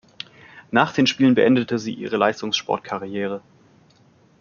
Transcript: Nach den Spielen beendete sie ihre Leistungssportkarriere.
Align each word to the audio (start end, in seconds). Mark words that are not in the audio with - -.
Nach 0.71 0.93
den 0.93 1.05
Spielen 1.05 1.35
beendete 1.35 1.77
sie 1.77 1.93
ihre 1.93 2.17
Leistungssportkarriere. 2.17 3.39